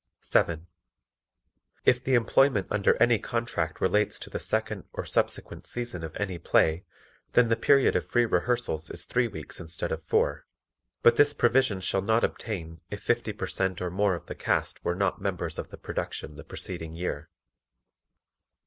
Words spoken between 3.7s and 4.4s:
relates to the